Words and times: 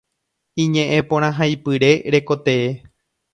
Iñe'ẽporãhaipyre 0.63 1.91
rekotee. 2.13 2.67